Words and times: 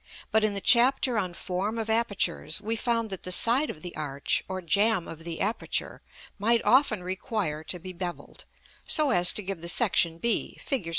But 0.31 0.43
in 0.43 0.55
the 0.55 0.61
chapter 0.61 1.19
on 1.19 1.35
Form 1.35 1.77
of 1.77 1.87
Apertures, 1.87 2.59
we 2.59 2.75
found 2.75 3.11
that 3.11 3.21
the 3.21 3.31
side 3.31 3.69
of 3.69 3.83
the 3.83 3.95
arch, 3.95 4.43
or 4.47 4.59
jamb 4.59 5.07
of 5.07 5.23
the 5.23 5.39
aperture, 5.39 6.01
might 6.39 6.65
often 6.65 7.03
require 7.03 7.63
to 7.65 7.77
be 7.77 7.93
bevelled, 7.93 8.45
so 8.87 9.11
as 9.11 9.31
to 9.33 9.43
give 9.43 9.61
the 9.61 9.69
section 9.69 10.17
b, 10.17 10.57
Fig. 10.59 10.89